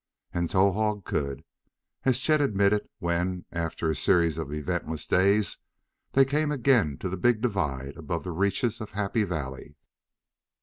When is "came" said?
6.25-6.51